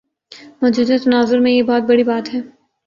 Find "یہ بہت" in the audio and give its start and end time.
1.51-1.83